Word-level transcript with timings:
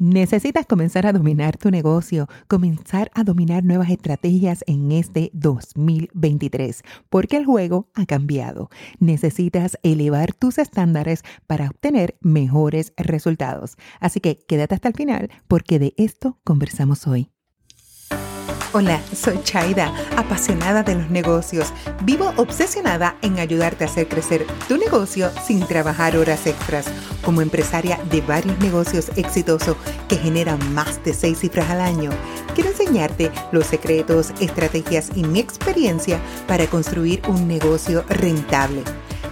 Necesitas 0.00 0.64
comenzar 0.64 1.04
a 1.04 1.12
dominar 1.12 1.58
tu 1.58 1.70
negocio, 1.70 2.26
comenzar 2.48 3.10
a 3.14 3.22
dominar 3.22 3.64
nuevas 3.64 3.90
estrategias 3.90 4.64
en 4.66 4.92
este 4.92 5.30
2023, 5.34 6.80
porque 7.10 7.36
el 7.36 7.44
juego 7.44 7.90
ha 7.92 8.06
cambiado. 8.06 8.70
Necesitas 8.98 9.76
elevar 9.82 10.32
tus 10.32 10.56
estándares 10.56 11.22
para 11.46 11.68
obtener 11.68 12.16
mejores 12.22 12.94
resultados. 12.96 13.76
Así 14.00 14.20
que 14.20 14.38
quédate 14.38 14.74
hasta 14.74 14.88
el 14.88 14.94
final 14.94 15.30
porque 15.46 15.78
de 15.78 15.92
esto 15.98 16.38
conversamos 16.44 17.06
hoy. 17.06 17.30
Hola, 18.72 19.00
soy 19.12 19.42
Chaida, 19.42 19.92
apasionada 20.16 20.84
de 20.84 20.94
los 20.94 21.10
negocios. 21.10 21.72
Vivo 22.04 22.32
obsesionada 22.36 23.16
en 23.20 23.40
ayudarte 23.40 23.82
a 23.82 23.88
hacer 23.88 24.06
crecer 24.06 24.46
tu 24.68 24.76
negocio 24.76 25.28
sin 25.44 25.66
trabajar 25.66 26.16
horas 26.16 26.46
extras. 26.46 26.86
Como 27.24 27.42
empresaria 27.42 27.98
de 28.12 28.20
varios 28.20 28.56
negocios 28.60 29.10
exitosos 29.16 29.76
que 30.08 30.14
generan 30.14 30.72
más 30.72 31.02
de 31.02 31.14
seis 31.14 31.40
cifras 31.40 31.68
al 31.68 31.80
año, 31.80 32.10
quiero 32.54 32.70
enseñarte 32.70 33.32
los 33.50 33.66
secretos, 33.66 34.32
estrategias 34.40 35.10
y 35.16 35.24
mi 35.24 35.40
experiencia 35.40 36.20
para 36.46 36.68
construir 36.68 37.22
un 37.26 37.48
negocio 37.48 38.04
rentable. 38.08 38.84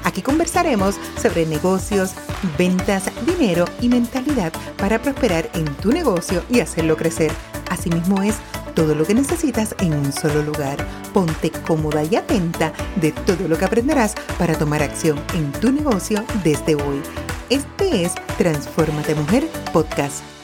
Aquí 0.03 0.21
conversaremos 0.21 0.97
sobre 1.17 1.47
negocios, 1.47 2.11
ventas, 2.59 3.05
dinero 3.25 3.67
y 3.81 3.89
mentalidad 3.89 4.53
para 4.79 5.01
prosperar 5.01 5.49
en 5.55 5.65
tu 5.77 5.93
negocio 5.93 6.43
y 6.51 6.59
hacerlo 6.59 6.97
crecer. 6.97 7.31
Asimismo 7.71 8.23
es 8.23 8.37
todo 8.79 8.95
lo 8.95 9.05
que 9.05 9.13
necesitas 9.13 9.75
en 9.81 9.93
un 9.93 10.13
solo 10.13 10.41
lugar. 10.41 10.77
Ponte 11.13 11.51
cómoda 11.51 12.05
y 12.05 12.15
atenta 12.15 12.73
de 13.01 13.11
todo 13.11 13.49
lo 13.49 13.59
que 13.59 13.65
aprenderás 13.65 14.15
para 14.39 14.57
tomar 14.57 14.85
acción 14.85 15.19
en 15.35 15.51
tu 15.51 15.73
negocio 15.73 16.25
desde 16.45 16.77
hoy. 16.77 17.03
Este 17.51 18.05
es 18.05 18.15
Transformate 18.37 19.17
Mujer 19.17 19.49
Podcast. 19.73 20.38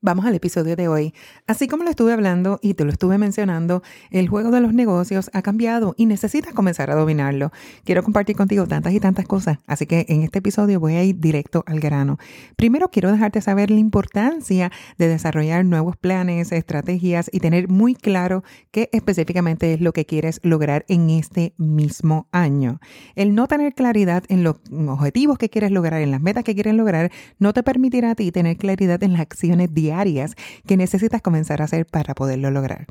Vamos 0.00 0.26
al 0.26 0.34
episodio 0.36 0.76
de 0.76 0.86
hoy. 0.86 1.12
Así 1.48 1.66
como 1.66 1.82
lo 1.82 1.90
estuve 1.90 2.12
hablando 2.12 2.60
y 2.62 2.74
te 2.74 2.84
lo 2.84 2.92
estuve 2.92 3.18
mencionando, 3.18 3.82
el 4.12 4.28
juego 4.28 4.52
de 4.52 4.60
los 4.60 4.72
negocios 4.72 5.28
ha 5.32 5.42
cambiado 5.42 5.96
y 5.96 6.06
necesitas 6.06 6.54
comenzar 6.54 6.88
a 6.92 6.94
dominarlo. 6.94 7.50
Quiero 7.82 8.04
compartir 8.04 8.36
contigo 8.36 8.68
tantas 8.68 8.92
y 8.92 9.00
tantas 9.00 9.26
cosas, 9.26 9.58
así 9.66 9.86
que 9.86 10.06
en 10.08 10.22
este 10.22 10.38
episodio 10.38 10.78
voy 10.78 10.94
a 10.94 11.02
ir 11.02 11.18
directo 11.18 11.64
al 11.66 11.80
grano. 11.80 12.16
Primero 12.54 12.92
quiero 12.92 13.10
dejarte 13.10 13.40
saber 13.40 13.72
la 13.72 13.80
importancia 13.80 14.70
de 14.98 15.08
desarrollar 15.08 15.64
nuevos 15.64 15.96
planes, 15.96 16.52
estrategias 16.52 17.28
y 17.32 17.40
tener 17.40 17.66
muy 17.66 17.96
claro 17.96 18.44
qué 18.70 18.90
específicamente 18.92 19.74
es 19.74 19.80
lo 19.80 19.92
que 19.92 20.06
quieres 20.06 20.38
lograr 20.44 20.84
en 20.86 21.10
este 21.10 21.54
mismo 21.56 22.28
año. 22.30 22.78
El 23.16 23.34
no 23.34 23.48
tener 23.48 23.74
claridad 23.74 24.22
en 24.28 24.44
los 24.44 24.58
objetivos 24.70 25.38
que 25.38 25.50
quieres 25.50 25.72
lograr, 25.72 26.02
en 26.02 26.12
las 26.12 26.20
metas 26.20 26.44
que 26.44 26.54
quieres 26.54 26.74
lograr, 26.74 27.10
no 27.40 27.52
te 27.52 27.64
permitirá 27.64 28.12
a 28.12 28.14
ti 28.14 28.30
tener 28.30 28.56
claridad 28.58 29.02
en 29.02 29.14
las 29.14 29.22
acciones 29.22 29.74
diarias 29.74 29.87
diarias 29.88 30.36
que 30.66 30.76
necesitas 30.76 31.22
comenzar 31.22 31.62
a 31.62 31.64
hacer 31.64 31.86
para 31.86 32.14
poderlo 32.14 32.50
lograr. 32.50 32.86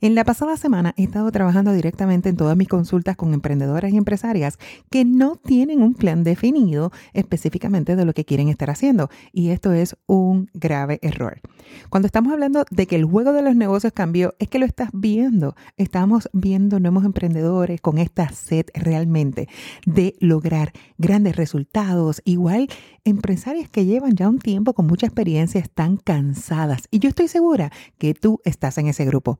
En 0.00 0.14
la 0.14 0.24
pasada 0.24 0.56
semana 0.56 0.94
he 0.96 1.02
estado 1.02 1.30
trabajando 1.30 1.72
directamente 1.72 2.28
en 2.28 2.36
todas 2.36 2.56
mis 2.56 2.68
consultas 2.68 3.16
con 3.16 3.34
emprendedoras 3.34 3.92
y 3.92 3.96
empresarias 3.96 4.58
que 4.90 5.04
no 5.04 5.36
tienen 5.36 5.82
un 5.82 5.94
plan 5.94 6.24
definido 6.24 6.90
específicamente 7.12 7.96
de 7.96 8.04
lo 8.04 8.14
que 8.14 8.24
quieren 8.24 8.48
estar 8.48 8.70
haciendo 8.70 9.10
y 9.32 9.50
esto 9.50 9.72
es 9.72 9.96
un 10.06 10.48
grave 10.54 10.98
error. 11.02 11.40
Cuando 11.90 12.06
estamos 12.06 12.32
hablando 12.32 12.64
de 12.70 12.86
que 12.86 12.96
el 12.96 13.04
juego 13.04 13.32
de 13.32 13.42
los 13.42 13.56
negocios 13.56 13.92
cambió, 13.92 14.34
es 14.38 14.48
que 14.48 14.58
lo 14.58 14.64
estás 14.64 14.88
viendo. 14.92 15.54
Estamos 15.76 16.30
viendo 16.32 16.80
nuevos 16.80 17.04
emprendedores 17.04 17.80
con 17.80 17.98
esta 17.98 18.30
sed 18.30 18.66
realmente 18.72 19.48
de 19.84 20.14
lograr 20.20 20.72
grandes 20.96 21.36
resultados. 21.36 22.22
Igual 22.24 22.68
empresarias 23.04 23.68
que 23.68 23.84
llevan 23.84 24.14
ya 24.14 24.28
un 24.28 24.38
tiempo 24.38 24.72
con 24.72 24.86
mucha 24.86 25.06
experiencia 25.06 25.60
están 25.60 25.96
cansadas 25.96 26.37
y 26.90 26.98
yo 26.98 27.08
estoy 27.08 27.28
segura 27.28 27.70
que 27.98 28.14
tú 28.14 28.40
estás 28.44 28.78
en 28.78 28.88
ese 28.88 29.04
grupo. 29.04 29.38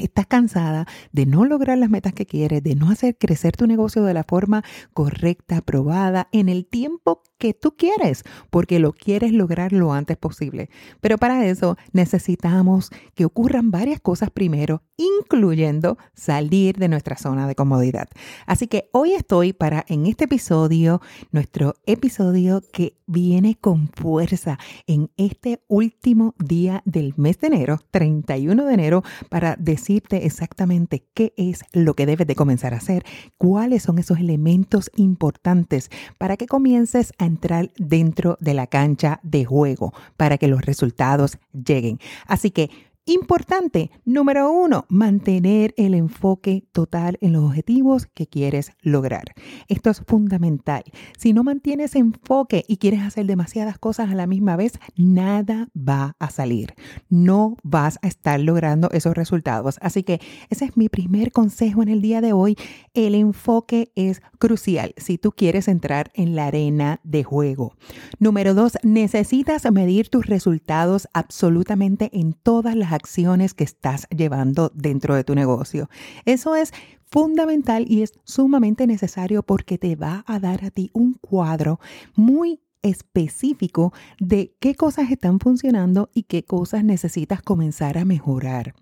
Estás 0.00 0.26
cansada 0.26 0.86
de 1.12 1.26
no 1.26 1.44
lograr 1.44 1.78
las 1.78 1.90
metas 1.90 2.12
que 2.12 2.26
quieres, 2.26 2.62
de 2.62 2.74
no 2.74 2.90
hacer 2.90 3.16
crecer 3.18 3.56
tu 3.56 3.66
negocio 3.66 4.02
de 4.02 4.14
la 4.14 4.24
forma 4.24 4.64
correcta, 4.92 5.58
aprobada, 5.58 6.28
en 6.32 6.48
el 6.48 6.66
tiempo 6.66 7.22
que 7.40 7.54
tú 7.54 7.74
quieres, 7.76 8.22
porque 8.50 8.78
lo 8.78 8.92
quieres 8.92 9.32
lograr 9.32 9.72
lo 9.72 9.92
antes 9.92 10.16
posible. 10.16 10.68
Pero 11.00 11.18
para 11.18 11.46
eso 11.46 11.76
necesitamos 11.92 12.90
que 13.14 13.24
ocurran 13.24 13.70
varias 13.70 14.00
cosas 14.00 14.30
primero, 14.30 14.82
incluyendo 14.96 15.96
salir 16.14 16.76
de 16.76 16.88
nuestra 16.88 17.16
zona 17.16 17.48
de 17.48 17.54
comodidad. 17.54 18.08
Así 18.46 18.68
que 18.68 18.90
hoy 18.92 19.14
estoy 19.14 19.52
para, 19.52 19.84
en 19.88 20.06
este 20.06 20.24
episodio, 20.24 21.00
nuestro 21.32 21.74
episodio 21.86 22.62
que 22.72 22.98
viene 23.06 23.56
con 23.58 23.88
fuerza 23.88 24.58
en 24.86 25.10
este 25.16 25.64
último 25.66 26.34
día 26.38 26.82
del 26.84 27.14
mes 27.16 27.40
de 27.40 27.48
enero, 27.48 27.80
31 27.90 28.64
de 28.66 28.74
enero, 28.74 29.02
para 29.30 29.56
exactamente 29.96 31.04
qué 31.14 31.32
es 31.36 31.62
lo 31.72 31.94
que 31.94 32.06
debes 32.06 32.26
de 32.26 32.34
comenzar 32.34 32.74
a 32.74 32.78
hacer, 32.78 33.04
cuáles 33.38 33.82
son 33.82 33.98
esos 33.98 34.18
elementos 34.18 34.90
importantes 34.96 35.90
para 36.18 36.36
que 36.36 36.46
comiences 36.46 37.12
a 37.18 37.26
entrar 37.26 37.70
dentro 37.76 38.36
de 38.40 38.54
la 38.54 38.66
cancha 38.66 39.20
de 39.22 39.44
juego 39.44 39.92
para 40.16 40.38
que 40.38 40.48
los 40.48 40.62
resultados 40.62 41.38
lleguen. 41.52 41.98
Así 42.26 42.50
que 42.50 42.70
Importante, 43.10 43.90
número 44.04 44.52
uno, 44.52 44.86
mantener 44.88 45.74
el 45.76 45.94
enfoque 45.94 46.62
total 46.70 47.18
en 47.20 47.32
los 47.32 47.42
objetivos 47.42 48.06
que 48.06 48.28
quieres 48.28 48.70
lograr. 48.82 49.34
Esto 49.66 49.90
es 49.90 50.00
fundamental. 50.06 50.84
Si 51.18 51.32
no 51.32 51.42
mantienes 51.42 51.96
enfoque 51.96 52.64
y 52.68 52.76
quieres 52.76 53.00
hacer 53.00 53.26
demasiadas 53.26 53.80
cosas 53.80 54.10
a 54.10 54.14
la 54.14 54.28
misma 54.28 54.54
vez, 54.54 54.78
nada 54.94 55.70
va 55.76 56.14
a 56.20 56.30
salir. 56.30 56.74
No 57.08 57.56
vas 57.64 57.98
a 58.02 58.06
estar 58.06 58.38
logrando 58.38 58.88
esos 58.92 59.16
resultados. 59.16 59.78
Así 59.80 60.04
que 60.04 60.20
ese 60.48 60.66
es 60.66 60.76
mi 60.76 60.88
primer 60.88 61.32
consejo 61.32 61.82
en 61.82 61.88
el 61.88 62.02
día 62.02 62.20
de 62.20 62.32
hoy. 62.32 62.56
El 62.94 63.16
enfoque 63.16 63.90
es 63.96 64.22
crucial 64.38 64.94
si 64.98 65.18
tú 65.18 65.32
quieres 65.32 65.66
entrar 65.66 66.12
en 66.14 66.36
la 66.36 66.46
arena 66.46 67.00
de 67.02 67.24
juego. 67.24 67.74
Número 68.20 68.54
dos, 68.54 68.78
necesitas 68.84 69.68
medir 69.72 70.10
tus 70.10 70.26
resultados 70.26 71.08
absolutamente 71.12 72.08
en 72.12 72.34
todas 72.34 72.76
las 72.76 72.99
acciones 73.00 73.54
que 73.54 73.64
estás 73.64 74.06
llevando 74.14 74.70
dentro 74.74 75.14
de 75.14 75.24
tu 75.24 75.34
negocio. 75.34 75.88
Eso 76.26 76.54
es 76.54 76.72
fundamental 77.10 77.86
y 77.88 78.02
es 78.02 78.12
sumamente 78.24 78.86
necesario 78.86 79.42
porque 79.42 79.78
te 79.78 79.96
va 79.96 80.22
a 80.26 80.38
dar 80.38 80.64
a 80.64 80.70
ti 80.70 80.90
un 80.92 81.14
cuadro 81.14 81.80
muy 82.14 82.60
específico 82.82 83.92
de 84.18 84.54
qué 84.60 84.74
cosas 84.74 85.10
están 85.10 85.40
funcionando 85.40 86.10
y 86.14 86.24
qué 86.24 86.44
cosas 86.44 86.84
necesitas 86.84 87.42
comenzar 87.42 87.98
a 87.98 88.04
mejorar. 88.04 88.74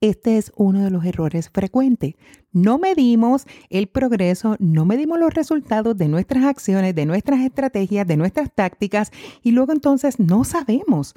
Este 0.00 0.36
es 0.36 0.52
uno 0.56 0.82
de 0.82 0.90
los 0.90 1.04
errores 1.04 1.48
frecuentes. 1.48 2.14
No 2.52 2.78
medimos 2.78 3.46
el 3.70 3.86
progreso, 3.86 4.56
no 4.58 4.84
medimos 4.84 5.18
los 5.18 5.32
resultados 5.32 5.96
de 5.96 6.08
nuestras 6.08 6.44
acciones, 6.44 6.94
de 6.94 7.06
nuestras 7.06 7.40
estrategias, 7.40 8.06
de 8.06 8.16
nuestras 8.16 8.52
tácticas 8.54 9.10
y 9.42 9.52
luego 9.52 9.72
entonces 9.72 10.18
no 10.18 10.44
sabemos 10.44 11.14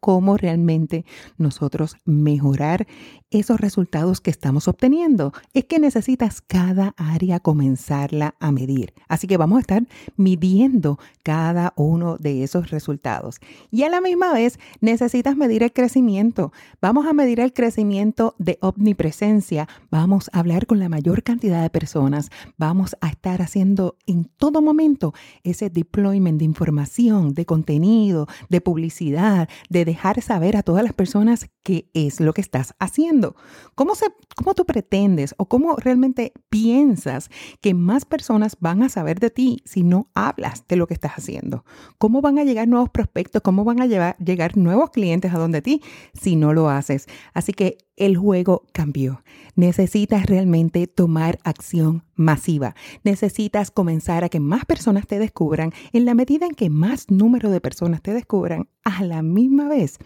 cómo 0.00 0.36
realmente 0.36 1.04
nosotros 1.38 1.96
mejorar 2.04 2.86
esos 3.30 3.60
resultados 3.60 4.20
que 4.20 4.30
estamos 4.30 4.68
obteniendo. 4.68 5.32
Es 5.54 5.64
que 5.64 5.78
necesitas 5.78 6.40
cada 6.40 6.94
área 6.96 7.40
comenzarla 7.40 8.34
a 8.38 8.52
medir. 8.52 8.92
Así 9.08 9.26
que 9.26 9.36
vamos 9.36 9.58
a 9.58 9.60
estar 9.60 9.86
midiendo 10.16 10.98
cada 11.22 11.72
uno 11.76 12.16
de 12.18 12.42
esos 12.42 12.70
resultados. 12.70 13.40
Y 13.70 13.84
a 13.84 13.88
la 13.88 14.00
misma 14.00 14.32
vez 14.32 14.58
necesitas 14.80 15.36
medir 15.36 15.62
el 15.62 15.72
crecimiento. 15.72 16.52
Vamos 16.80 17.06
a 17.06 17.12
medir 17.12 17.40
el 17.40 17.52
crecimiento 17.52 18.34
de 18.38 18.58
omnipresencia. 18.60 19.68
Vamos 19.90 20.30
a 20.32 20.40
hablar 20.40 20.66
con 20.66 20.78
la 20.78 20.88
mayor 20.88 21.22
cantidad 21.22 21.62
de 21.62 21.70
personas. 21.70 22.30
Vamos 22.58 22.96
a 23.00 23.08
estar 23.08 23.40
haciendo 23.40 23.96
en 24.06 24.24
todo 24.24 24.60
momento 24.60 25.14
ese 25.42 25.70
deployment 25.70 26.38
de 26.38 26.44
información, 26.44 27.34
de 27.34 27.46
contenido, 27.46 28.26
de 28.48 28.60
publicidad, 28.60 29.48
de 29.68 29.81
dejar 29.84 30.20
saber 30.22 30.56
a 30.56 30.62
todas 30.62 30.82
las 30.82 30.92
personas 30.92 31.48
qué 31.62 31.90
es 31.94 32.20
lo 32.20 32.32
que 32.32 32.40
estás 32.40 32.74
haciendo. 32.78 33.36
¿Cómo, 33.74 33.94
se, 33.94 34.06
¿Cómo 34.36 34.54
tú 34.54 34.64
pretendes 34.64 35.34
o 35.38 35.46
cómo 35.46 35.76
realmente 35.76 36.32
piensas 36.50 37.30
que 37.60 37.74
más 37.74 38.04
personas 38.04 38.56
van 38.60 38.82
a 38.82 38.88
saber 38.88 39.20
de 39.20 39.30
ti 39.30 39.62
si 39.64 39.82
no 39.82 40.08
hablas 40.14 40.66
de 40.68 40.76
lo 40.76 40.86
que 40.86 40.94
estás 40.94 41.12
haciendo? 41.12 41.64
¿Cómo 41.98 42.20
van 42.20 42.38
a 42.38 42.44
llegar 42.44 42.68
nuevos 42.68 42.90
prospectos? 42.90 43.42
¿Cómo 43.42 43.64
van 43.64 43.80
a 43.80 43.86
llevar, 43.86 44.16
llegar 44.18 44.56
nuevos 44.56 44.90
clientes 44.90 45.32
a 45.32 45.38
donde 45.38 45.62
ti 45.62 45.82
si 46.14 46.36
no 46.36 46.52
lo 46.52 46.68
haces? 46.68 47.06
Así 47.34 47.52
que 47.52 47.78
el 48.02 48.16
juego 48.16 48.64
cambió. 48.72 49.22
Necesitas 49.54 50.26
realmente 50.26 50.88
tomar 50.88 51.38
acción 51.44 52.02
masiva. 52.16 52.74
Necesitas 53.04 53.70
comenzar 53.70 54.24
a 54.24 54.28
que 54.28 54.40
más 54.40 54.64
personas 54.64 55.06
te 55.06 55.20
descubran. 55.20 55.72
En 55.92 56.04
la 56.04 56.14
medida 56.14 56.46
en 56.46 56.54
que 56.54 56.68
más 56.68 57.10
número 57.10 57.50
de 57.50 57.60
personas 57.60 58.02
te 58.02 58.12
descubran, 58.12 58.68
a 58.82 59.04
la 59.04 59.22
misma 59.22 59.68
vez 59.68 59.98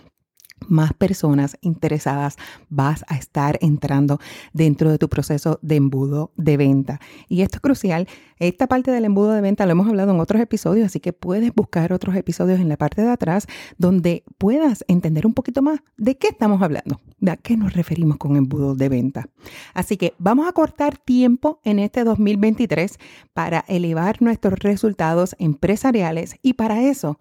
más 0.69 0.93
personas 0.93 1.57
interesadas 1.61 2.37
vas 2.69 3.05
a 3.09 3.17
estar 3.17 3.59
entrando 3.61 4.19
dentro 4.53 4.91
de 4.91 4.99
tu 4.99 5.09
proceso 5.09 5.59
de 5.63 5.77
embudo 5.77 6.33
de 6.37 6.57
venta. 6.57 7.01
Y 7.29 7.43
esto 7.43 7.59
es 7.59 7.61
crucial. 7.61 8.09
Esta 8.39 8.67
parte 8.67 8.91
del 8.91 9.07
embudo 9.07 9.33
de 9.33 9.41
venta 9.41 9.65
lo 9.65 9.73
hemos 9.73 9.89
hablado 9.89 10.13
en 10.13 10.21
otros 10.21 10.43
episodios, 10.43 10.87
así 10.87 11.01
que 11.01 11.13
puedes 11.13 11.55
buscar 11.55 11.93
otros 11.93 12.17
episodios 12.17 12.61
en 12.61 12.69
la 12.69 12.77
parte 12.77 13.03
de 13.03 13.11
atrás 13.11 13.47
donde 13.79 14.25
puedas 14.39 14.85
entender 14.89 15.27
un 15.27 15.33
poquito 15.33 15.63
más 15.63 15.81
de 15.97 16.19
qué 16.19 16.29
estamos 16.29 16.61
hablando, 16.61 17.01
de 17.19 17.31
a 17.31 17.37
qué 17.37 17.57
nos 17.57 17.73
referimos 17.73 18.19
con 18.19 18.37
embudo 18.37 18.75
de 18.75 18.89
venta. 18.89 19.29
Así 19.73 19.97
que 19.97 20.15
vamos 20.19 20.47
a 20.49 20.53
cortar 20.53 20.99
tiempo 20.99 21.61
en 21.65 21.79
este 21.79 22.05
2023 22.05 22.99
para 23.33 23.65
elevar 23.69 24.21
nuestros 24.21 24.59
resultados 24.59 25.35
empresariales 25.39 26.37
y 26.43 26.55
para 26.55 26.83
eso 26.83 27.19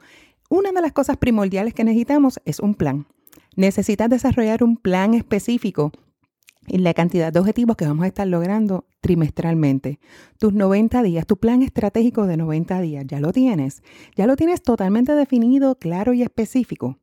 una 0.50 0.71
de 0.71 0.81
las 0.81 0.92
cosas 0.92 1.18
primordiales 1.18 1.74
que 1.74 1.83
necesitamos 1.83 2.39
es 2.45 2.59
un 2.59 2.75
plan. 2.75 3.07
Necesitas 3.56 4.10
desarrollar 4.10 4.63
un 4.63 4.78
plan 4.78 5.13
específico 5.13 5.92
en 6.68 6.84
la 6.84 6.94
cantidad 6.94 7.31
de 7.31 7.40
objetivos 7.40 7.78
que 7.78 7.86
vamos 7.86 8.04
a 8.06 8.07
estar 8.07 8.28
logrando 8.28 8.86
trimestralmente. 9.02 10.00
Tus 10.40 10.54
90 10.54 11.04
días, 11.04 11.25
tu 11.25 11.38
plan 11.38 11.62
estratégico 11.62 12.25
de 12.25 12.38
90 12.38 12.81
días, 12.81 13.06
ya 13.07 13.19
lo 13.19 13.31
tienes. 13.31 13.84
Ya 14.16 14.25
lo 14.25 14.36
tienes 14.36 14.63
totalmente 14.63 15.13
definido, 15.13 15.75
claro 15.75 16.13
y 16.13 16.24
específico 16.24 16.98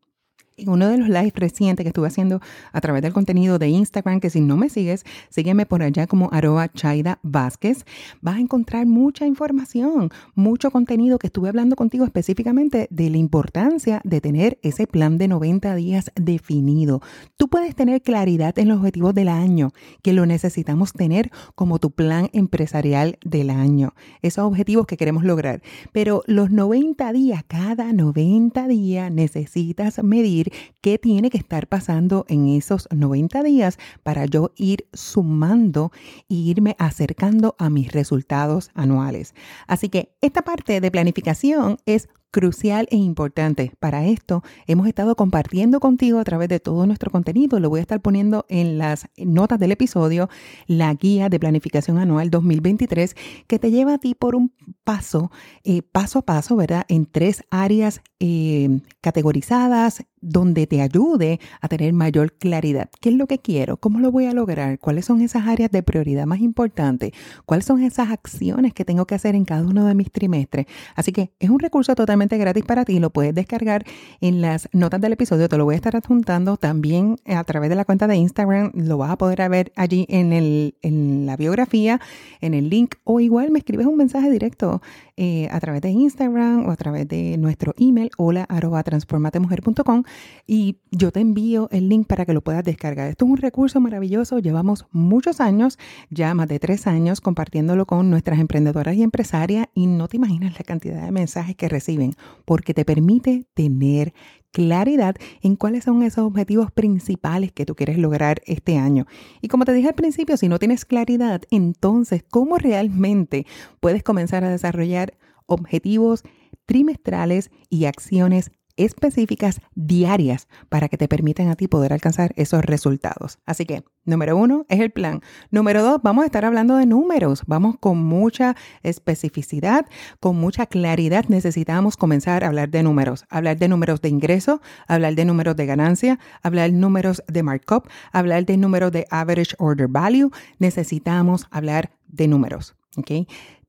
en 0.62 0.70
uno 0.70 0.88
de 0.88 0.99
los 0.99 1.09
lives 1.09 1.32
recientes 1.35 1.85
que 1.85 1.88
estuve 1.88 2.09
haciendo 2.09 2.41
a 2.73 2.81
través 2.81 3.03
del 3.03 3.12
contenido 3.12 3.59
de 3.59 3.69
Instagram, 3.69 4.20
que 4.20 4.31
si 4.31 4.41
no 4.41 4.56
me 4.56 4.69
sigues, 4.69 5.05
sígueme 5.29 5.67
por 5.67 5.82
allá 5.82 6.06
como 6.06 6.29
arroba 6.32 6.69
Chaida 6.73 7.19
Vázquez, 7.23 7.85
vas 8.20 8.37
a 8.37 8.41
encontrar 8.41 8.87
mucha 8.87 9.26
información, 9.26 10.11
mucho 10.35 10.70
contenido 10.70 11.19
que 11.19 11.29
estuve 11.29 11.49
hablando 11.49 11.76
contigo 11.76 12.05
específicamente 12.05 12.88
de 12.91 13.11
la 13.11 13.17
importancia 13.17 14.00
de 14.05 14.20
tener 14.20 14.59
ese 14.62 14.87
plan 14.87 15.19
de 15.19 15.29
90 15.29 15.75
días 15.75 16.11
definido. 16.14 17.03
Tú 17.37 17.49
puedes 17.49 17.75
tener 17.75 18.03
claridad 18.03 18.59
en 18.59 18.69
los 18.69 18.79
objetivos 18.79 19.14
del 19.14 19.29
año, 19.29 19.73
que 20.03 20.12
lo 20.12 20.26
necesitamos 20.26 20.93
tener 20.93 21.31
como 21.55 21.79
tu 21.79 21.91
plan 21.91 22.29
empresarial 22.32 23.19
del 23.25 23.50
año, 23.50 23.94
esos 24.23 24.44
objetivos 24.44 24.87
que 24.87 24.97
queremos 24.97 25.25
lograr. 25.25 25.62
Pero 25.93 26.23
los 26.26 26.50
90 26.50 27.12
días, 27.12 27.44
cada 27.47 27.93
90 27.93 28.69
días 28.69 29.11
necesitas 29.11 30.03
medir 30.03 30.51
qué 30.81 30.99
tiene 30.99 31.31
que 31.31 31.38
estar 31.38 31.66
pasando 31.66 32.25
en 32.28 32.49
esos 32.49 32.88
90 32.90 33.43
días 33.43 33.78
para 34.02 34.26
yo 34.26 34.52
ir 34.56 34.87
sumando 34.93 35.93
e 36.28 36.34
irme 36.34 36.76
acercando 36.78 37.54
a 37.58 37.70
mis 37.70 37.93
resultados 37.93 38.70
anuales. 38.75 39.34
Así 39.66 39.88
que 39.88 40.14
esta 40.20 40.43
parte 40.43 40.81
de 40.81 40.90
planificación 40.90 41.78
es 41.87 42.08
crucial 42.32 42.88
e 42.90 42.96
importante. 42.96 43.72
Para 43.78 44.06
esto 44.06 44.43
hemos 44.66 44.88
estado 44.88 45.14
compartiendo 45.14 45.78
contigo 45.78 46.19
a 46.19 46.25
través 46.25 46.49
de 46.49 46.58
todo 46.58 46.87
nuestro 46.87 47.10
contenido. 47.10 47.60
Lo 47.60 47.69
voy 47.69 47.78
a 47.78 47.82
estar 47.82 48.00
poniendo 48.00 48.46
en 48.49 48.78
las 48.78 49.06
notas 49.16 49.60
del 49.60 49.70
episodio, 49.70 50.28
la 50.66 50.93
guía 50.94 51.28
de 51.28 51.38
planificación 51.38 51.99
anual 51.99 52.31
2023, 52.31 53.14
que 53.46 53.58
te 53.58 53.70
lleva 53.70 53.94
a 53.94 53.99
ti 53.99 54.14
por 54.14 54.34
un 54.34 54.52
paso, 54.82 55.31
eh, 55.62 55.82
paso 55.82 56.20
a 56.20 56.22
paso, 56.22 56.56
¿verdad? 56.56 56.84
En 56.88 57.06
tres 57.06 57.44
áreas 57.50 58.00
eh, 58.24 58.78
categorizadas 59.00 60.04
donde 60.20 60.69
te 60.69 60.80
ayude 60.80 61.40
a 61.60 61.66
tener 61.66 61.92
mayor 61.92 62.34
claridad. 62.34 62.88
¿Qué 63.00 63.08
es 63.08 63.16
lo 63.16 63.26
que 63.26 63.40
quiero? 63.40 63.78
¿Cómo 63.78 63.98
lo 63.98 64.12
voy 64.12 64.26
a 64.26 64.32
lograr? 64.32 64.78
¿Cuáles 64.78 65.06
son 65.06 65.22
esas 65.22 65.48
áreas 65.48 65.72
de 65.72 65.82
prioridad 65.82 66.24
más 66.24 66.38
importantes? 66.38 67.10
¿Cuáles 67.46 67.66
son 67.66 67.82
esas 67.82 68.12
acciones 68.12 68.74
que 68.74 68.84
tengo 68.84 69.06
que 69.06 69.16
hacer 69.16 69.34
en 69.34 69.44
cada 69.44 69.62
uno 69.62 69.84
de 69.86 69.96
mis 69.96 70.12
trimestres? 70.12 70.66
Así 70.94 71.10
que 71.10 71.32
es 71.40 71.50
un 71.50 71.58
recurso 71.58 71.96
totalmente 71.96 72.38
gratis 72.38 72.64
para 72.64 72.84
ti. 72.84 73.00
Lo 73.00 73.10
puedes 73.10 73.34
descargar 73.34 73.84
en 74.20 74.40
las 74.40 74.68
notas 74.72 75.00
del 75.00 75.14
episodio. 75.14 75.48
Te 75.48 75.58
lo 75.58 75.64
voy 75.64 75.75
a 75.75 75.76
estar 75.76 75.96
adjuntando 75.96 76.56
también 76.56 77.16
a 77.26 77.42
través 77.42 77.70
de 77.70 77.75
la 77.75 77.84
cuenta 77.84 78.06
de 78.06 78.14
Instagram. 78.14 78.70
Lo 78.75 78.98
vas 78.98 79.10
a 79.10 79.18
poder 79.18 79.48
ver 79.50 79.72
allí 79.75 80.06
en, 80.08 80.32
el, 80.32 80.76
en 80.82 81.26
la 81.26 81.36
biografía, 81.36 82.00
en 82.40 82.54
el 82.54 82.70
link 82.70 82.94
o 83.02 83.18
igual 83.18 83.50
me 83.50 83.58
escribes 83.58 83.86
un 83.86 83.96
mensaje 83.96 84.30
directo 84.30 84.80
eh, 85.16 85.48
a 85.50 85.58
través 85.58 85.82
de 85.82 85.90
Instagram 85.90 86.68
o 86.68 86.70
a 86.70 86.76
través 86.76 87.08
de 87.08 87.36
nuestro 87.36 87.75
email 87.78 88.12
hola 88.17 88.44
arroba 88.49 88.82
transformatemujer.com 88.82 90.05
y 90.47 90.79
yo 90.91 91.12
te 91.12 91.20
envío 91.20 91.69
el 91.70 91.88
link 91.88 92.06
para 92.06 92.25
que 92.26 92.32
lo 92.32 92.43
puedas 92.43 92.64
descargar. 92.64 93.09
Esto 93.09 93.25
es 93.25 93.31
un 93.31 93.37
recurso 93.37 93.81
maravilloso. 93.81 94.38
Llevamos 94.38 94.87
muchos 94.91 95.41
años, 95.41 95.79
ya 96.11 96.35
más 96.35 96.49
de 96.49 96.59
tres 96.59 96.87
años, 96.87 97.20
compartiéndolo 97.20 97.87
con 97.87 98.11
nuestras 98.11 98.38
emprendedoras 98.38 98.97
y 98.97 99.03
empresarias 99.03 99.67
y 99.75 99.87
no 99.87 100.09
te 100.09 100.17
imaginas 100.17 100.59
la 100.59 100.64
cantidad 100.64 101.05
de 101.05 101.12
mensajes 101.12 101.56
que 101.56 101.69
reciben 101.69 102.12
porque 102.44 102.75
te 102.75 102.85
permite 102.85 103.47
tener 103.55 104.12
claridad 104.53 105.17
en 105.41 105.56
cuáles 105.56 105.85
son 105.85 106.03
esos 106.03 106.25
objetivos 106.25 106.70
principales 106.70 107.53
que 107.53 107.67
tú 107.67 107.75
quieres 107.75 107.99
lograr 107.99 108.43
este 108.47 108.76
año. 108.76 109.06
Y 109.41 109.49
como 109.49 109.64
te 109.64 109.73
dije 109.73 109.88
al 109.88 109.94
principio, 109.94 110.37
si 110.37 110.49
no 110.49 110.59
tienes 110.59 110.85
claridad, 110.85 111.43
entonces, 111.50 112.23
¿cómo 112.31 112.59
realmente 112.59 113.47
puedes 113.81 114.03
comenzar 114.03 114.44
a 114.44 114.50
desarrollar 114.50 115.14
objetivos 115.46 116.22
trimestrales 116.66 117.50
y 117.68 117.86
acciones 117.86 118.50
específicas 118.76 119.60
diarias 119.74 120.48
para 120.68 120.88
que 120.88 120.96
te 120.96 121.08
permitan 121.08 121.48
a 121.48 121.56
ti 121.56 121.68
poder 121.68 121.92
alcanzar 121.92 122.32
esos 122.36 122.64
resultados. 122.64 123.38
Así 123.44 123.66
que, 123.66 123.84
número 124.04 124.36
uno 124.36 124.66
es 124.68 124.80
el 124.80 124.90
plan. 124.90 125.20
Número 125.50 125.82
dos, 125.82 126.00
vamos 126.02 126.22
a 126.22 126.26
estar 126.26 126.44
hablando 126.44 126.76
de 126.76 126.86
números. 126.86 127.42
Vamos 127.46 127.76
con 127.78 127.98
mucha 127.98 128.56
especificidad, 128.82 129.86
con 130.20 130.36
mucha 130.36 130.66
claridad. 130.66 131.26
Necesitamos 131.28 131.96
comenzar 131.96 132.44
a 132.44 132.48
hablar 132.48 132.70
de 132.70 132.82
números. 132.82 133.24
Hablar 133.28 133.58
de 133.58 133.68
números 133.68 134.00
de 134.00 134.08
ingreso, 134.08 134.60
hablar 134.86 135.14
de 135.14 135.24
números 135.24 135.56
de 135.56 135.66
ganancia, 135.66 136.18
hablar 136.42 136.70
de 136.70 136.76
números 136.76 137.22
de 137.28 137.42
markup, 137.42 137.88
hablar 138.12 138.46
de 138.46 138.56
números 138.56 138.92
de 138.92 139.06
average 139.10 139.54
order 139.58 139.88
value. 139.88 140.30
Necesitamos 140.58 141.46
hablar 141.50 141.90
de 142.06 142.28
números. 142.28 142.74
¿ok? 142.96 143.10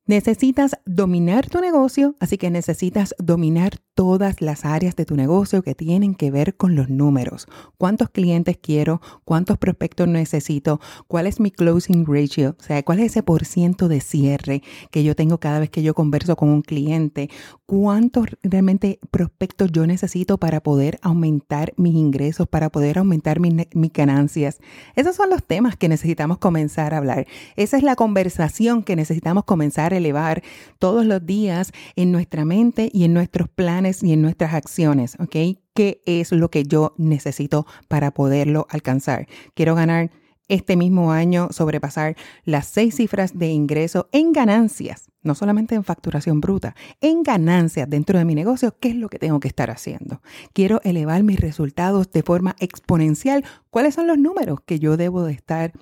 Necesitas 0.06 0.76
dominar 0.86 1.48
tu 1.50 1.62
negocio, 1.62 2.16
así 2.20 2.38
que 2.38 2.50
necesitas 2.50 3.16
dominar 3.20 3.80
todas 3.96 4.42
las 4.42 4.66
áreas 4.66 4.96
de 4.96 5.06
tu 5.06 5.16
negocio 5.16 5.62
que 5.62 5.76
tienen 5.76 6.16
que 6.16 6.32
ver 6.32 6.56
con 6.56 6.76
los 6.76 6.90
números. 6.90 7.48
¿Cuántos 7.78 8.10
clientes 8.10 8.58
quiero? 8.62 9.02
¿Cuántos 9.24 9.58
prospectos 9.58 10.08
necesito? 10.08 10.80
¿Cuál 11.08 11.28
es 11.28 11.40
mi 11.40 11.52
closing 11.52 12.06
ratio? 12.06 12.56
O 12.60 12.64
sea, 12.64 12.82
¿cuál 12.84 13.00
es 13.00 13.12
ese 13.12 13.24
por 13.24 13.46
ciento 13.46 13.88
de 13.88 14.02
cierre 14.02 14.64
que 14.92 15.04
yo 15.04 15.16
tengo 15.16 15.40
cada 15.40 15.60
vez 15.60 15.70
que 15.70 15.84
yo 15.84 15.94
converso 15.94 16.36
con 16.36 16.50
un 16.50 16.62
cliente? 16.62 17.30
¿Cuántos 17.66 18.28
realmente 18.42 19.00
prospectos 19.12 19.72
yo 19.72 19.86
necesito 19.86 20.38
para 20.38 20.62
poder 20.62 21.00
aumentar 21.02 21.74
mis 21.78 21.96
ingresos, 21.96 22.48
para 22.48 22.70
poder 22.70 22.98
aumentar 22.98 23.40
mis, 23.40 23.68
ganancias? 23.94 24.60
Esos 24.96 25.16
son 25.16 25.30
los 25.30 25.44
temas 25.44 25.76
que 25.76 25.90
necesitamos 25.90 26.40
comenzar 26.40 26.94
a 26.94 26.98
hablar. 26.98 27.28
Esa 27.56 27.78
es 27.78 27.84
la 27.84 27.96
conversación 27.96 28.84
que 28.84 28.96
necesitamos 28.96 29.44
comenzar 29.44 29.94
elevar 29.94 30.44
todos 30.80 31.06
los 31.06 31.26
días 31.26 31.72
en 31.96 32.12
nuestra 32.12 32.46
mente 32.46 32.90
y 32.94 33.04
en 33.04 33.14
nuestros 33.14 33.50
planes 33.50 33.83
y 33.84 34.14
en 34.14 34.22
nuestras 34.22 34.54
acciones, 34.54 35.16
¿ok? 35.20 35.58
¿Qué 35.74 36.02
es 36.06 36.32
lo 36.32 36.50
que 36.50 36.64
yo 36.64 36.94
necesito 36.98 37.66
para 37.88 38.12
poderlo 38.12 38.68
alcanzar? 38.70 39.28
Quiero 39.54 39.76
ganar 39.76 40.12
este 40.48 40.76
mismo 40.76 41.12
año 41.12 41.50
sobrepasar 41.52 42.16
las 42.44 42.68
seis 42.68 42.96
cifras 42.96 43.38
de 43.38 43.48
ingreso 43.48 44.10
en 44.12 44.34
ganancias, 44.34 45.10
no 45.22 45.36
solamente 45.36 45.76
en 45.76 45.84
facturación 45.84 46.42
bruta, 46.42 46.76
en 47.02 47.24
ganancias 47.24 47.90
dentro 47.90 48.20
de 48.20 48.26
mi 48.26 48.36
negocio, 48.36 48.76
¿qué 48.80 48.90
es 48.90 48.96
lo 48.96 49.10
que 49.10 49.20
tengo 49.20 49.40
que 49.40 49.48
estar 49.48 49.72
haciendo? 49.72 50.22
Quiero 50.54 50.80
elevar 50.84 51.24
mis 51.24 51.40
resultados 51.40 52.12
de 52.12 52.24
forma 52.24 52.56
exponencial. 52.60 53.44
¿Cuáles 53.70 53.96
son 53.96 54.08
los 54.08 54.18
números 54.18 54.60
que 54.66 54.80
yo 54.80 54.98
debo 54.98 55.24
de 55.24 55.34
estar 55.34 55.74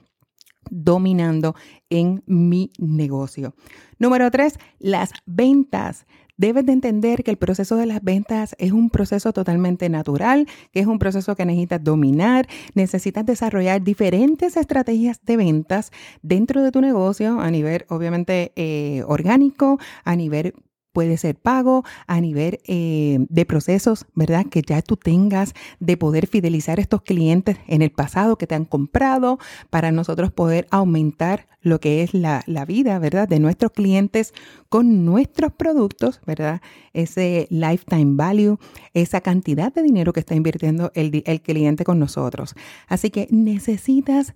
dominando 0.69 1.55
en 1.89 2.23
mi 2.25 2.71
negocio. 2.77 3.55
Número 3.99 4.29
tres, 4.31 4.59
las 4.79 5.11
ventas. 5.25 6.05
Debes 6.41 6.65
de 6.65 6.71
entender 6.71 7.23
que 7.23 7.29
el 7.29 7.37
proceso 7.37 7.75
de 7.75 7.85
las 7.85 8.03
ventas 8.03 8.55
es 8.57 8.71
un 8.71 8.89
proceso 8.89 9.31
totalmente 9.31 9.89
natural, 9.89 10.47
que 10.71 10.79
es 10.79 10.87
un 10.87 10.97
proceso 10.97 11.35
que 11.35 11.45
necesitas 11.45 11.83
dominar, 11.83 12.47
necesitas 12.73 13.23
desarrollar 13.27 13.83
diferentes 13.83 14.57
estrategias 14.57 15.23
de 15.23 15.37
ventas 15.37 15.91
dentro 16.23 16.63
de 16.63 16.71
tu 16.71 16.81
negocio 16.81 17.39
a 17.39 17.51
nivel 17.51 17.85
obviamente 17.89 18.53
eh, 18.55 19.03
orgánico, 19.05 19.77
a 20.03 20.15
nivel 20.15 20.55
puede 20.91 21.17
ser 21.17 21.35
pago 21.35 21.83
a 22.07 22.19
nivel 22.21 22.59
eh, 22.65 23.19
de 23.29 23.45
procesos, 23.45 24.05
¿verdad? 24.13 24.45
Que 24.47 24.61
ya 24.61 24.81
tú 24.81 24.97
tengas 24.97 25.53
de 25.79 25.97
poder 25.97 26.27
fidelizar 26.27 26.79
a 26.79 26.81
estos 26.81 27.01
clientes 27.01 27.57
en 27.67 27.81
el 27.81 27.91
pasado 27.91 28.37
que 28.37 28.47
te 28.47 28.55
han 28.55 28.65
comprado 28.65 29.39
para 29.69 29.91
nosotros 29.91 30.31
poder 30.31 30.67
aumentar 30.71 31.47
lo 31.61 31.79
que 31.79 32.03
es 32.03 32.13
la, 32.13 32.43
vida, 32.67 32.99
¿verdad? 32.99 33.27
De 33.27 33.39
nuestros 33.39 33.71
clientes 33.71 34.33
con 34.69 35.05
nuestros 35.05 35.51
productos, 35.53 36.21
¿verdad? 36.25 36.61
Ese 36.93 37.47
lifetime 37.49 38.15
value, 38.15 38.57
esa 38.93 39.21
cantidad 39.21 39.73
de 39.73 39.83
dinero 39.83 40.13
que 40.13 40.19
está 40.19 40.35
invirtiendo 40.35 40.91
el, 40.95 41.23
el 41.25 41.41
cliente 41.41 41.83
con 41.83 41.99
nosotros. 41.99 42.55
Así 42.87 43.09
que 43.09 43.27
necesitas 43.29 44.33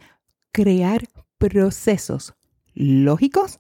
crear 0.51 1.03
procesos 1.37 2.35
lógicos 2.73 3.59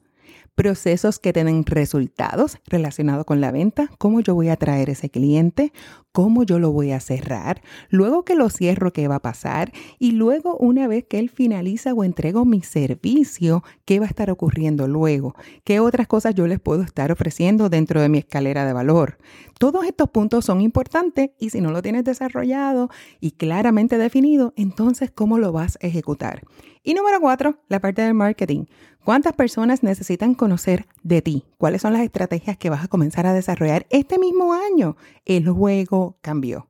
procesos 0.55 1.19
que 1.19 1.33
tienen 1.33 1.65
resultados 1.65 2.57
relacionados 2.65 3.25
con 3.25 3.41
la 3.41 3.51
venta, 3.51 3.89
cómo 3.97 4.21
yo 4.21 4.33
voy 4.33 4.49
a 4.49 4.55
traer 4.55 4.89
ese 4.89 5.09
cliente, 5.09 5.73
cómo 6.13 6.43
yo 6.43 6.59
lo 6.59 6.71
voy 6.71 6.91
a 6.91 7.01
cerrar, 7.01 7.61
luego 7.89 8.23
que 8.23 8.35
lo 8.35 8.49
cierro, 8.49 8.93
qué 8.93 9.09
va 9.09 9.15
a 9.15 9.21
pasar 9.21 9.73
y 9.99 10.11
luego 10.11 10.55
una 10.57 10.87
vez 10.87 11.05
que 11.05 11.19
él 11.19 11.29
finaliza 11.29 11.93
o 11.93 12.05
entrego 12.05 12.45
mi 12.45 12.61
servicio, 12.61 13.63
qué 13.83 13.99
va 13.99 14.05
a 14.05 14.09
estar 14.09 14.31
ocurriendo 14.31 14.87
luego, 14.87 15.35
qué 15.65 15.81
otras 15.81 16.07
cosas 16.07 16.33
yo 16.33 16.47
les 16.47 16.61
puedo 16.61 16.83
estar 16.83 17.11
ofreciendo 17.11 17.67
dentro 17.67 18.01
de 18.01 18.07
mi 18.07 18.19
escalera 18.19 18.65
de 18.65 18.71
valor. 18.71 19.17
Todos 19.59 19.85
estos 19.85 20.09
puntos 20.09 20.45
son 20.45 20.61
importantes 20.61 21.31
y 21.37 21.49
si 21.49 21.59
no 21.59 21.71
lo 21.71 21.81
tienes 21.81 22.05
desarrollado 22.05 22.89
y 23.19 23.31
claramente 23.31 23.97
definido, 23.97 24.53
entonces 24.55 25.11
cómo 25.11 25.37
lo 25.37 25.51
vas 25.51 25.77
a 25.81 25.87
ejecutar. 25.87 26.43
Y 26.87 26.93
número 26.93 27.19
cuatro, 27.19 27.57
la 27.67 27.79
parte 27.79 28.03
del 28.03 28.13
marketing. 28.13 28.65
¿Cuántas 29.03 29.33
personas 29.33 29.81
necesitan 29.81 30.35
conocer 30.35 30.85
de 31.01 31.23
ti? 31.23 31.43
¿Cuáles 31.57 31.81
son 31.81 31.93
las 31.93 32.03
estrategias 32.03 32.57
que 32.57 32.69
vas 32.69 32.83
a 32.83 32.87
comenzar 32.87 33.25
a 33.25 33.33
desarrollar 33.33 33.87
este 33.89 34.19
mismo 34.19 34.53
año? 34.53 34.95
El 35.25 35.49
juego 35.49 36.19
cambió. 36.21 36.69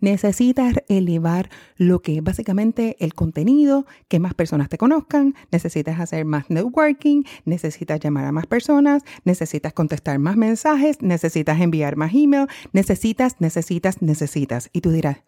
Necesitas 0.00 0.74
elevar 0.88 1.48
lo 1.76 2.02
que 2.02 2.16
es 2.16 2.24
básicamente 2.24 2.96
el 2.98 3.14
contenido, 3.14 3.86
que 4.08 4.18
más 4.18 4.34
personas 4.34 4.68
te 4.68 4.78
conozcan, 4.78 5.36
necesitas 5.52 6.00
hacer 6.00 6.24
más 6.24 6.50
networking, 6.50 7.22
necesitas 7.44 8.00
llamar 8.00 8.24
a 8.24 8.32
más 8.32 8.48
personas, 8.48 9.04
necesitas 9.22 9.72
contestar 9.72 10.18
más 10.18 10.36
mensajes, 10.36 11.02
necesitas 11.02 11.60
enviar 11.60 11.94
más 11.94 12.12
email, 12.14 12.48
necesitas, 12.72 13.36
necesitas, 13.38 14.02
necesitas. 14.02 14.70
Y 14.72 14.80
tú 14.80 14.90
dirás, 14.90 15.18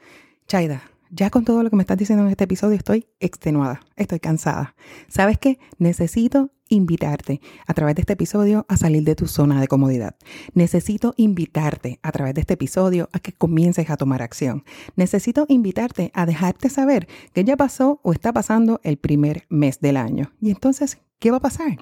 Chaida, 0.48 0.82
ya 1.14 1.30
con 1.30 1.44
todo 1.44 1.62
lo 1.62 1.70
que 1.70 1.76
me 1.76 1.82
estás 1.82 1.96
diciendo 1.96 2.24
en 2.24 2.30
este 2.30 2.44
episodio 2.44 2.76
estoy 2.76 3.06
extenuada, 3.20 3.80
estoy 3.96 4.18
cansada. 4.18 4.74
¿Sabes 5.08 5.38
qué? 5.38 5.60
Necesito 5.78 6.50
invitarte 6.68 7.40
a 7.66 7.74
través 7.74 7.94
de 7.94 8.00
este 8.00 8.14
episodio 8.14 8.66
a 8.68 8.76
salir 8.76 9.04
de 9.04 9.14
tu 9.14 9.28
zona 9.28 9.60
de 9.60 9.68
comodidad. 9.68 10.16
Necesito 10.54 11.14
invitarte 11.16 12.00
a 12.02 12.10
través 12.10 12.34
de 12.34 12.40
este 12.40 12.54
episodio 12.54 13.08
a 13.12 13.20
que 13.20 13.32
comiences 13.32 13.90
a 13.90 13.96
tomar 13.96 14.22
acción. 14.22 14.64
Necesito 14.96 15.46
invitarte 15.48 16.10
a 16.14 16.26
dejarte 16.26 16.68
saber 16.68 17.06
que 17.32 17.44
ya 17.44 17.56
pasó 17.56 18.00
o 18.02 18.12
está 18.12 18.32
pasando 18.32 18.80
el 18.82 18.96
primer 18.96 19.46
mes 19.48 19.80
del 19.80 19.96
año. 19.96 20.32
Y 20.40 20.50
entonces, 20.50 20.98
¿qué 21.20 21.30
va 21.30 21.36
a 21.36 21.40
pasar? 21.40 21.78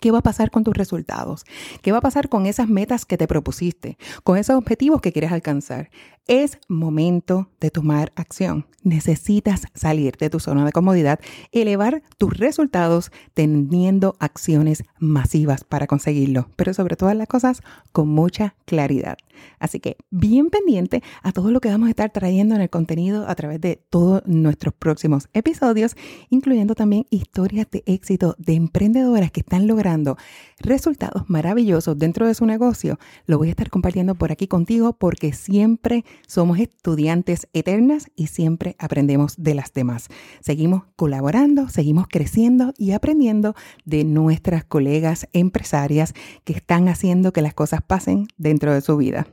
¿Qué 0.00 0.10
va 0.10 0.18
a 0.18 0.22
pasar 0.22 0.50
con 0.50 0.64
tus 0.64 0.74
resultados? 0.74 1.44
¿Qué 1.82 1.92
va 1.92 1.98
a 1.98 2.02
pasar 2.02 2.28
con 2.28 2.46
esas 2.46 2.68
metas 2.68 3.04
que 3.04 3.16
te 3.16 3.26
propusiste? 3.26 3.96
¿Con 4.22 4.36
esos 4.36 4.56
objetivos 4.56 5.00
que 5.00 5.12
quieres 5.12 5.32
alcanzar? 5.32 5.90
Es 6.28 6.58
momento 6.68 7.48
de 7.58 7.70
tomar 7.70 8.12
acción. 8.14 8.66
Necesitas 8.82 9.62
salir 9.72 10.18
de 10.18 10.28
tu 10.28 10.40
zona 10.40 10.66
de 10.66 10.72
comodidad, 10.72 11.20
elevar 11.52 12.02
tus 12.18 12.36
resultados 12.36 13.10
teniendo 13.32 14.14
acciones 14.20 14.84
masivas 14.98 15.64
para 15.64 15.86
conseguirlo, 15.86 16.50
pero 16.54 16.74
sobre 16.74 16.96
todas 16.96 17.16
las 17.16 17.28
cosas 17.28 17.62
con 17.92 18.08
mucha 18.08 18.54
claridad. 18.66 19.16
Así 19.58 19.80
que 19.80 19.96
bien 20.10 20.50
pendiente 20.50 21.02
a 21.22 21.32
todo 21.32 21.50
lo 21.50 21.60
que 21.60 21.68
vamos 21.68 21.86
a 21.86 21.90
estar 21.90 22.10
trayendo 22.10 22.54
en 22.54 22.60
el 22.60 22.70
contenido 22.70 23.28
a 23.28 23.34
través 23.34 23.60
de 23.60 23.76
todos 23.88 24.22
nuestros 24.26 24.74
próximos 24.74 25.28
episodios, 25.32 25.96
incluyendo 26.28 26.74
también 26.74 27.06
historias 27.10 27.68
de 27.70 27.82
éxito 27.86 28.34
de 28.38 28.54
emprendedoras 28.54 29.30
que 29.30 29.40
están 29.40 29.66
logrando 29.66 30.16
resultados 30.60 31.28
maravillosos 31.28 31.98
dentro 31.98 32.26
de 32.26 32.34
su 32.34 32.46
negocio. 32.46 32.98
Lo 33.26 33.38
voy 33.38 33.48
a 33.48 33.50
estar 33.50 33.70
compartiendo 33.70 34.14
por 34.14 34.32
aquí 34.32 34.46
contigo 34.46 34.92
porque 34.92 35.32
siempre 35.32 36.04
somos 36.26 36.58
estudiantes 36.58 37.48
eternas 37.52 38.10
y 38.16 38.26
siempre 38.26 38.76
aprendemos 38.78 39.34
de 39.36 39.54
las 39.54 39.72
demás. 39.72 40.08
Seguimos 40.40 40.84
colaborando, 40.96 41.68
seguimos 41.68 42.06
creciendo 42.08 42.74
y 42.76 42.92
aprendiendo 42.92 43.54
de 43.84 44.04
nuestras 44.04 44.64
colegas 44.64 45.28
empresarias 45.32 46.14
que 46.44 46.52
están 46.52 46.88
haciendo 46.88 47.32
que 47.32 47.42
las 47.42 47.54
cosas 47.54 47.80
pasen 47.82 48.28
dentro 48.36 48.74
de 48.74 48.80
su 48.80 48.96
vida. 48.96 49.26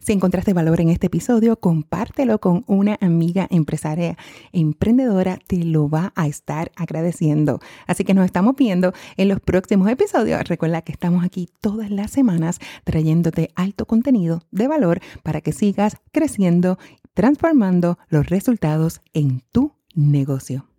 Si 0.00 0.14
encontraste 0.14 0.54
valor 0.54 0.80
en 0.80 0.88
este 0.88 1.08
episodio, 1.08 1.60
compártelo 1.60 2.40
con 2.40 2.64
una 2.66 2.96
amiga 3.02 3.46
empresaria 3.50 4.16
emprendedora, 4.50 5.38
te 5.46 5.62
lo 5.62 5.90
va 5.90 6.14
a 6.16 6.26
estar 6.26 6.72
agradeciendo. 6.74 7.60
Así 7.86 8.04
que 8.04 8.14
nos 8.14 8.24
estamos 8.24 8.56
viendo 8.56 8.94
en 9.18 9.28
los 9.28 9.40
próximos 9.40 9.90
episodios. 9.90 10.42
Recuerda 10.44 10.80
que 10.80 10.92
estamos 10.92 11.22
aquí 11.22 11.50
todas 11.60 11.90
las 11.90 12.10
semanas 12.10 12.60
trayéndote 12.84 13.50
alto 13.54 13.84
contenido 13.84 14.42
de 14.50 14.68
valor 14.68 15.00
para 15.22 15.42
que 15.42 15.52
sigas 15.52 15.98
creciendo, 16.12 16.78
transformando 17.12 17.98
los 18.08 18.26
resultados 18.26 19.02
en 19.12 19.42
tu 19.52 19.74
negocio. 19.94 20.69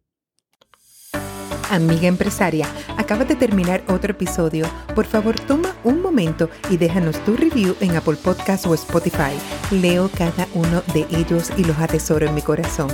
Amiga 1.71 2.07
empresaria, 2.07 2.67
acabas 2.97 3.29
de 3.29 3.35
terminar 3.35 3.81
otro 3.87 4.11
episodio. 4.11 4.65
Por 4.93 5.05
favor, 5.05 5.39
toma 5.39 5.73
un 5.85 6.01
momento 6.01 6.49
y 6.69 6.75
déjanos 6.75 7.17
tu 7.23 7.37
review 7.37 7.77
en 7.79 7.95
Apple 7.95 8.17
Podcasts 8.17 8.67
o 8.67 8.73
Spotify. 8.73 9.31
Leo 9.71 10.11
cada 10.17 10.49
uno 10.53 10.83
de 10.93 11.07
ellos 11.17 11.49
y 11.55 11.63
los 11.63 11.79
atesoro 11.79 12.27
en 12.27 12.35
mi 12.35 12.41
corazón. 12.41 12.89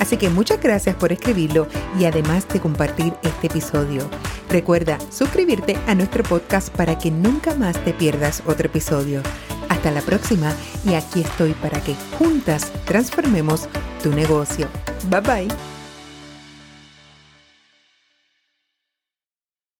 Así 0.00 0.16
que 0.16 0.30
muchas 0.30 0.62
gracias 0.62 0.96
por 0.96 1.12
escribirlo 1.12 1.68
y 2.00 2.06
además 2.06 2.48
de 2.48 2.58
compartir 2.58 3.12
este 3.22 3.48
episodio. 3.48 4.08
Recuerda 4.48 4.98
suscribirte 5.10 5.76
a 5.86 5.94
nuestro 5.94 6.22
podcast 6.22 6.70
para 6.70 6.96
que 6.96 7.10
nunca 7.10 7.54
más 7.54 7.76
te 7.84 7.92
pierdas 7.92 8.42
otro 8.46 8.64
episodio. 8.64 9.20
Hasta 9.68 9.90
la 9.90 10.00
próxima 10.00 10.54
y 10.86 10.94
aquí 10.94 11.20
estoy 11.20 11.52
para 11.52 11.82
que 11.82 11.94
juntas 12.18 12.72
transformemos 12.86 13.68
tu 14.02 14.10
negocio. 14.10 14.68
Bye 15.10 15.20
bye. 15.20 15.71